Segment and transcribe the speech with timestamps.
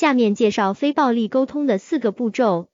[0.00, 2.70] 下面介绍非暴力沟通的四个步骤。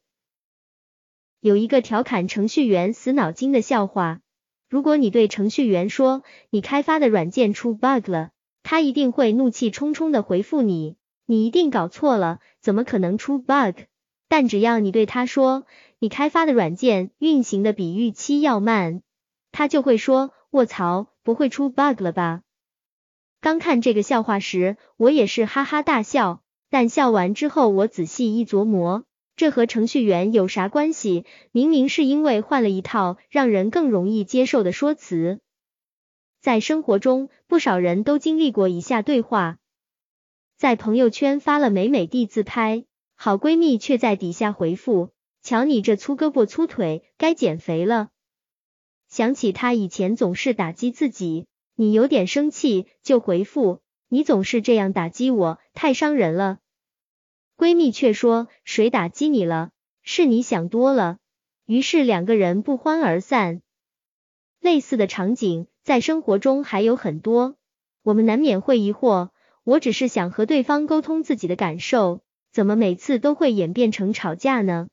[1.41, 4.21] 有一个调侃程序员死脑筋的笑话：
[4.69, 8.31] 如果你对程序员说你开发的软件出 bug 了，
[8.63, 10.95] 他一定会怒气冲冲的回复你，
[11.25, 13.77] 你一定搞错了，怎么可能出 bug？
[14.29, 15.67] 但只要你对他说
[15.99, 19.03] 你开发的软件运行的比预期要慢，
[19.51, 22.43] 他就会说卧槽，不会出 bug 了吧？
[23.41, 29.05] 刚看这个笑话时，我也是哈哈大笑，但笑完之后，我仔细一琢磨，
[29.37, 31.25] 这和程序员有啥关系？
[31.53, 35.41] 明明是因为换了一套让人更容易接受的说辞。
[36.41, 39.59] 在生活中，不少人都经历过以下对话：
[40.57, 45.11] 在朋友圈发了美美的自拍，好闺蜜却在底下回复
[45.43, 48.11] ：“瞧你这粗胳膊粗腿，该减肥了。”
[49.09, 56.59] 想起她以前总是打击自己，你有点生气，就回复：“你总是这样打击我，太伤人了。”
[57.57, 59.71] 闺蜜却说：“谁打击你了？
[60.03, 61.19] 是你想多了。”
[61.67, 63.63] 于是两个人不欢而散。
[64.59, 65.69] 类似的场景。
[65.87, 67.55] 在生活中还有很多，
[68.03, 69.29] 我们难免会疑惑，
[69.63, 74.89] 我只是想和对方沟通自己的感受，怎么每次都会演变成吵架呢？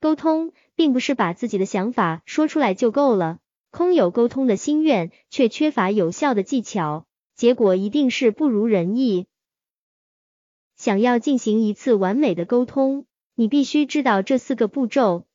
[0.00, 3.40] 沟通并不是把自己的想法说出来就够了，
[3.72, 9.26] 空有沟通的心愿，却缺乏有效的技巧，结果一定是不如人意。
[10.78, 15.26] 想要进行一次完美的沟通，你必须知道这四个步骤。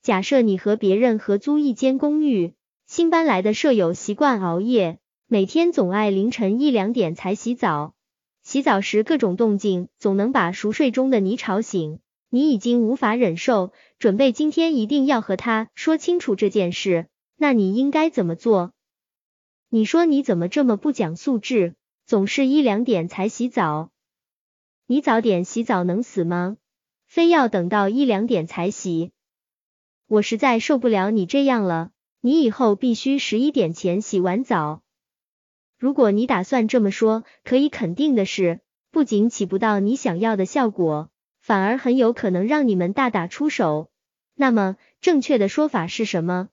[0.00, 2.54] 假设你和别人合租一间公寓。
[2.86, 7.96] 新搬来的舍友习惯熬夜，每天总爱凌晨一两点才洗澡。
[8.44, 11.98] 洗澡时各种动静总能把熟睡中的你吵醒，
[12.30, 17.08] 你已经无法忍受，准备今天一定要和他说清楚这件事。
[17.36, 18.72] 那你应该怎么做？
[19.68, 21.74] 你说你怎么这么不讲素质，
[22.06, 23.90] 总是一两点才洗澡？
[24.88, 26.58] 你早点洗澡能死吗？
[27.06, 29.10] 非要等到一两点才洗？
[30.06, 31.90] 我实在受不了你这样了。
[32.20, 34.82] 你以后必须十一点前洗完澡。
[35.76, 38.60] 如果你打算这么说，可以肯定的是，
[38.92, 43.90] 不仅起不到你想要的效果，反而很有可能让你们大打出手。
[44.34, 46.48] 那么，正确的说法是什么？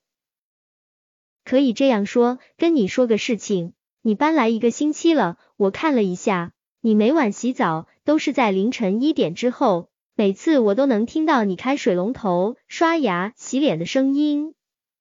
[1.46, 14.53] 可以这样说：跟你说个事情，你搬来一个星期了，我看了一下，你每晚洗澡都是在凌晨一点之后，每次我都能听到你开水龙头、刷牙、洗脸的声音。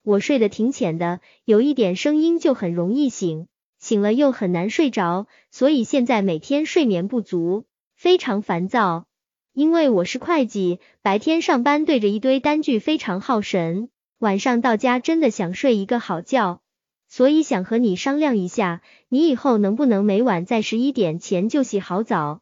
[0.02, 3.46] 我睡得挺浅的，有一点声音就很容易醒，
[3.78, 7.64] 醒了又很难睡着，所以现在每天睡眠不足，
[7.94, 9.06] 非常烦躁。
[9.52, 16.62] 因为我是会计，白天上班对着一堆单据非常耗神，晚上到家真的想睡一个好觉，
[17.08, 22.40] 所以想和你商量一下，你以后能不能每晚在十一点前就洗好澡？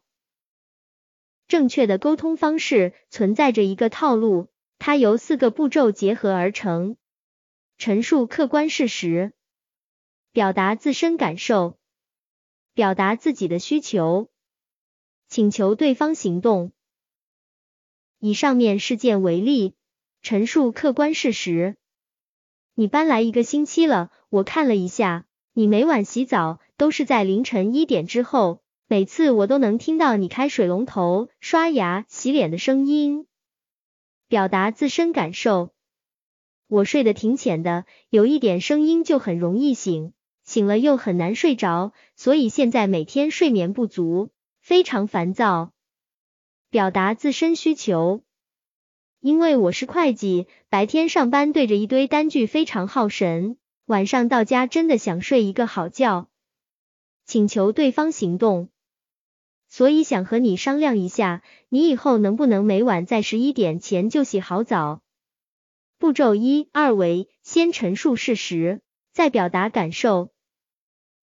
[1.51, 4.47] 正确的沟通方式存在着一个套路，
[4.79, 6.95] 它由四个步骤结合而成。
[7.77, 9.33] 陈述客观事实，
[10.31, 11.77] 表达自身感受，
[12.73, 14.29] 表达自己的需求，
[15.27, 16.71] 请求对方行动。
[18.17, 19.75] 以上面事件为例，
[20.21, 21.75] 陈述客观事实：
[22.75, 33.25] 你搬来一个星期了，我看了一下，你每晚洗澡都是在凌晨一点之后，每次我都能听到你开水龙头、刷牙、洗脸的声音。
[34.27, 35.71] 表达自身感受。
[36.67, 40.11] 我睡得挺浅的，有一点声音就很容易醒，
[40.43, 44.29] 醒了又很难睡着，所以现在每天睡眠不足，
[44.59, 45.71] 非常烦躁。
[46.69, 48.23] 表达自身需求，
[49.21, 56.27] 因为我是会计，白天上班对着一堆单据非常耗神，晚上到家真的想睡一个好觉。
[57.23, 58.67] 请求对方行动，
[59.71, 65.01] 所以想和你商量一下，你以后能不能每晚在十一点前就洗好澡？
[65.97, 68.81] 步骤一二为：先陈述事实，
[69.13, 70.31] 再表达感受。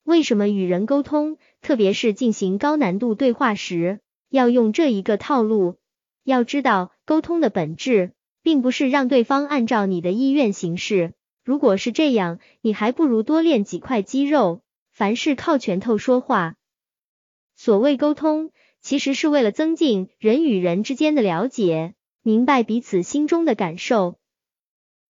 [0.02, 4.00] 为什么与人沟通，特别是进行高难度对话时，
[4.30, 5.76] 要用这一个套路？
[6.24, 8.12] 要知道，沟通的本质，
[8.42, 11.12] 并不是让对方按照你的意愿行事。
[11.44, 16.54] 如果是这样，你还不如多练几块肌肉，凡事靠拳头说话。
[17.60, 24.20] 所谓沟通，其实是为了增进人与人之间的了解，明白彼此心中的感受。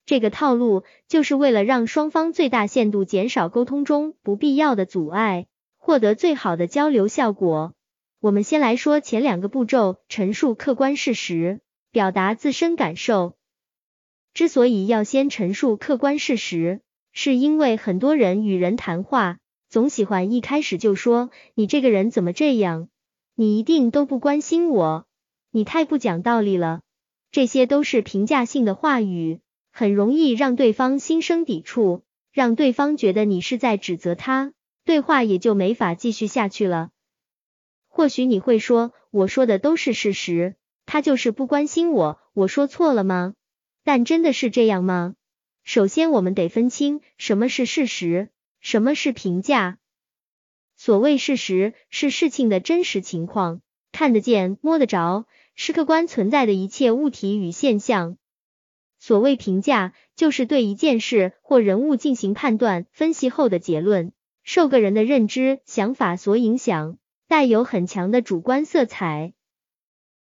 [0.06, 5.46] 这个套路就是为了让双方最大限度减少沟通中不必要的阻碍，
[5.76, 7.74] 获得最好的交流效果。
[8.18, 11.60] 我们先来说前两个步骤：陈述客观事实，
[11.90, 13.36] 表达自身感受。
[14.32, 16.80] 之所以要先陈述客观事实，
[17.12, 22.88] 是因为很多人与人谈话总喜欢一开始就说你这个人怎么这样，
[23.34, 25.06] 你一定都不关心我，
[25.50, 26.80] 你太不讲道理了。
[27.30, 34.54] 这些都是评价性的话语，很容易让对方心生抵触，让对方觉得你是在指责他，
[34.86, 36.88] 对话也就没法继续下去了。
[37.86, 40.56] 或许你会说，我说的都是事实，
[40.86, 43.34] 他就是不关心我，我说错了吗？
[43.84, 45.14] 但真的是这样吗？
[45.62, 48.30] 首先，我们得分清什么是事实，
[48.70, 49.78] 什么是评价。
[50.76, 53.62] 所谓事实，是事情的真实情况，
[53.92, 55.24] 看得见、摸得着。
[55.54, 58.18] 是客观存在的一切物体与现象。
[58.98, 64.12] 所谓评价，就是对一件事或人物进行判断、分析后的结论，
[64.42, 69.32] 受个人的认知、想法所影响，带有很强的主观色彩。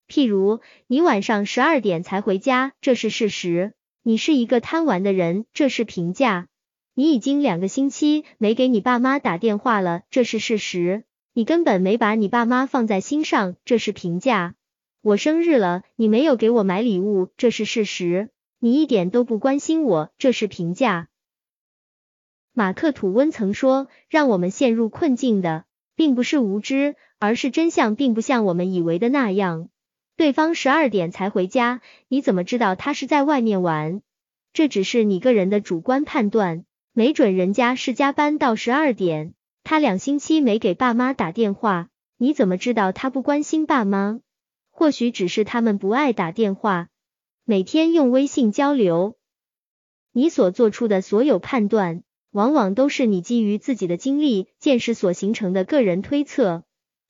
[0.08, 3.72] 譬如，你晚上十二点才回家，这是事实；
[4.04, 6.46] 你是一个贪玩的人，这是评价；
[6.98, 11.04] 你已经两个星期没给你爸妈打电话了，这是事实；
[11.34, 14.56] 你根本没把你爸妈放在心上，这是评价。
[15.02, 21.10] 我生日了，你没有给我买礼物，这是事实；你一点都不关心我，这是评价。
[22.54, 25.66] 马克吐温曾说，让我们陷入困境的，
[25.98, 29.68] 并不是无知，而是真相并不像我们以为的那样。
[30.16, 34.02] 对方十二点才回家，你怎么知道他是在外面玩？
[34.54, 36.64] 这只是你个人的主观判断，
[36.98, 39.34] 没准人家是加班到十二点，
[39.66, 44.22] 他两星期没给爸妈打电话，你怎么知道他不关心爸妈？
[44.72, 46.88] 或许只是他们不爱打电话，
[47.44, 49.18] 每天用微信交流。
[50.14, 52.02] 你所做出的所有判断，
[52.32, 56.64] 往往都是你基于自己的经历、见识所形成的个人推测。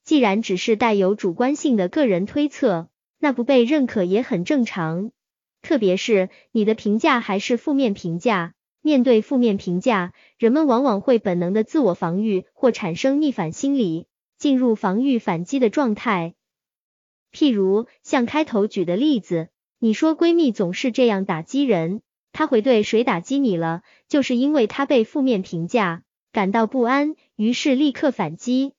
[0.04, 2.90] 既然只是带有主观性的个人推测，
[3.20, 5.12] 那不被认可也很正常。
[5.62, 8.55] 特别是你的评价还是负面评价，
[8.86, 14.06] 面对负面评价，人们往往会本能的自我防御或产生逆反心理，
[14.38, 16.36] 进入防御反击的状态。
[17.34, 19.48] 譬如像开头举的例子，
[19.80, 23.82] 你说闺蜜总是这样打击人，她会对谁打击你了？
[24.08, 28.74] 就是因为她被负面评价感到不安，于是立刻反击。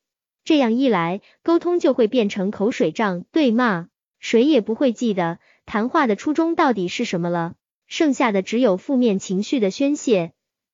[0.44, 3.88] 这样一来，沟通就会变成口水仗、对骂，
[4.20, 7.56] 谁也不会记得谈话的初衷到底是什么了，
[7.86, 10.32] 剩下的只有负面情绪的宣泄。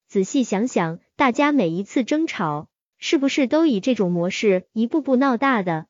[0.09, 2.69] 仔细想想，大家每一次争吵，
[2.99, 5.87] 是不是都以这种模式一步步闹大的？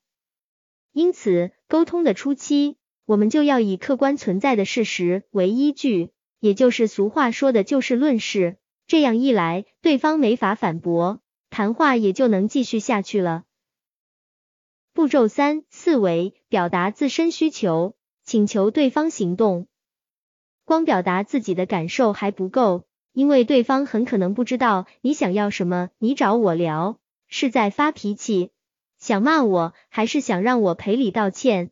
[0.92, 8.58] 因此，沟通的初期，我们就要以客观存在的事实为依据，也就是俗话说的就事论事。
[8.86, 11.20] 这样一来，对方没法反驳，
[11.50, 13.44] 谈话也就能继续下去了。
[14.92, 19.66] 步骤三：四维表达自身需求，请求对方行动。
[20.72, 25.90] 光表达自己的感受还不够，因为对方很可能不知道你想要什么。
[25.98, 26.98] 你找我聊，
[27.28, 28.52] 是在发脾气？
[28.98, 31.69] 想骂我，还是想让我赔礼道歉？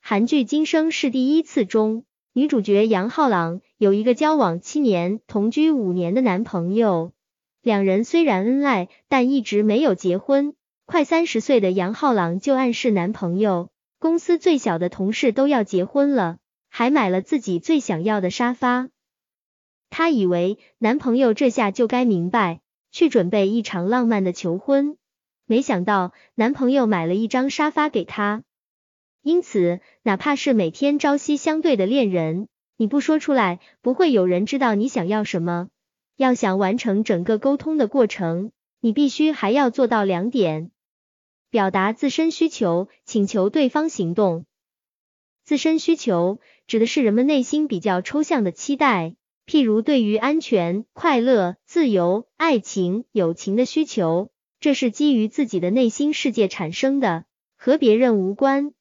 [0.00, 7.12] 韩剧《今生是第一次》中，女主角杨浩朗有一个交往七年、同居五年的男朋友，
[7.62, 10.54] 两人虽然恩爱，但一直没有结婚。
[10.86, 16.38] 快三十岁的杨浩朗就暗示男朋友，公司最小的同事都要结婚了，
[16.76, 18.88] 还买了自己最想要的沙发。
[19.90, 24.96] 她以为男朋友这下就该明白，去准备一场浪漫的求婚。
[25.46, 28.42] 没想到男朋友买了一张沙发给她，
[29.22, 35.68] 因此哪怕是每天朝夕相对的恋人，你不说出来，不会有人知道你想要什么。
[36.16, 38.50] 要想完成整个沟通的过程，
[38.80, 40.72] 你必须还要做到两点：
[41.50, 44.44] 表达自身需求，请求对方行动。
[45.44, 49.14] 自身需求指的是人们内心比较抽象的期待，
[49.46, 54.30] 譬如对于安全、快乐、自由、爱情、友情的需求。
[54.58, 57.26] 这是基于自己的内心世界产生的，
[57.58, 58.72] 和别人无关。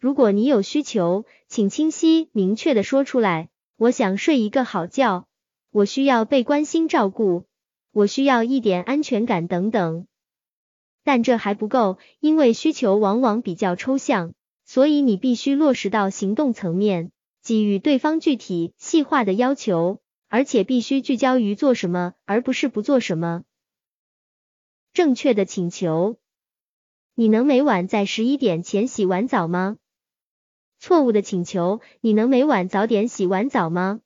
[0.00, 3.50] 如果你有需求，请清晰明确的说出来。
[3.76, 5.28] 我想睡一个好觉，
[5.70, 7.44] 我需要被关心照顾，
[7.92, 10.08] 我需要一点安全感等等。
[11.04, 14.34] 但这还不够，因为需求往往比较抽象，
[14.72, 17.10] 所以你必须落实到行动层面，
[17.42, 23.42] 给予对方具体细化的要求，而且必须聚焦于做什么，而不是不做什么。
[24.92, 26.18] 正确的请求，
[27.16, 29.76] 你能每晚在十一点前洗完澡吗？
[30.78, 34.00] 错误的请求，你能每晚早点洗完澡吗？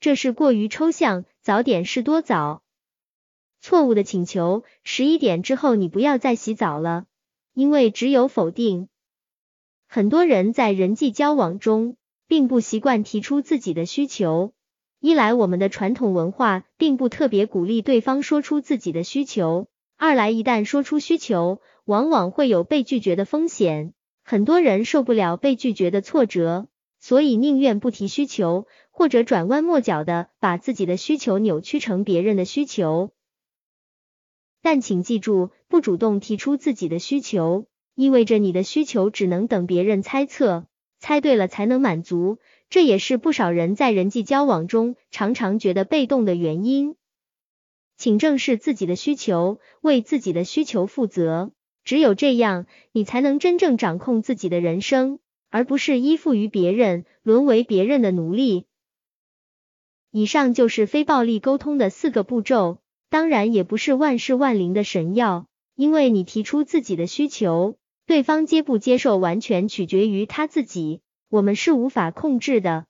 [0.00, 2.62] 这是过于抽象，早点是多早？
[3.62, 7.06] 错误的请求，十一点之后你不要再洗澡了，
[7.54, 8.90] 因为只有否定。
[9.92, 11.96] 很多人在人际交往中，
[12.28, 14.52] 并不习惯提出自己的需求，
[15.00, 19.66] 一来我们的传统文化并不特别鼓励对方说出自己的需求。
[19.96, 23.92] 二来，一旦说出需求，往往会有被拒绝的风险。
[24.22, 26.68] 很多人受不了被拒绝的挫折，
[27.00, 33.10] 所以宁愿不提需求，或者转弯抹角的把自己的需求扭曲成别人的需求。
[34.62, 37.66] 但请记住，不主动提出自己的需求，
[38.00, 40.64] 意味着你的需求只能等别人猜测，
[41.00, 42.38] 猜对了才能满足。
[42.70, 46.96] 这也是不少人在人际交往中常常觉得被动的原因。
[47.98, 51.50] 请正视自己的需求，为自己的需求负责。
[51.84, 55.18] 只有这样，你才能真正掌控自己的人生，
[55.50, 58.64] 而不是依附于别人，沦为别人的奴隶。
[60.10, 62.78] 以上就是非暴力沟通的四个步骤，
[63.10, 67.76] 当然也不是万事万灵的神药，因为你提出自己的需求，
[68.10, 72.86] 对方接不接受完全取决于他自己，我们是无法控制的。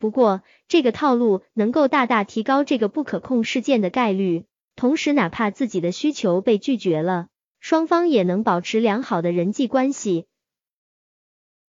[0.00, 7.28] 不过，这个套路能够大大提高这个不可控事件的概率，同时哪怕自己的需求被拒绝了。
[7.60, 10.26] 双方也能保持良好的人际关系。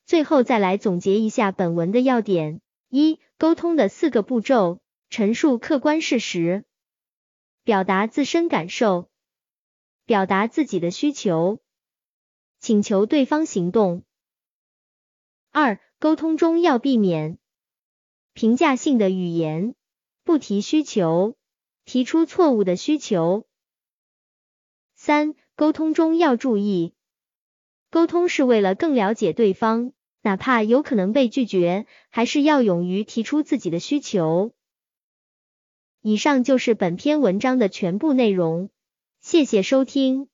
[0.07, 2.59] 最后再来总结一下本文的要点：
[2.89, 4.79] 一、沟通的四个步骤：
[5.11, 6.63] 陈述客观事实，
[7.63, 9.09] 表达自身感受，
[10.07, 11.59] 表达自己的需求，
[12.65, 14.01] 请求对方行动。
[15.51, 17.37] 二、沟通中要避免
[18.33, 19.75] 评价性的语言，
[20.23, 21.35] 不提需求，
[21.85, 23.45] 提出错误的需求。
[24.95, 25.35] 三。
[25.55, 26.95] 沟通中要注意，
[27.91, 29.93] 沟通是为了更了解对方，
[30.23, 34.53] 哪怕有可能被拒绝，还是要勇于提出自己的需求。
[36.01, 38.71] 以上就是本篇文章的全部内容，
[39.21, 40.29] 谢谢收听。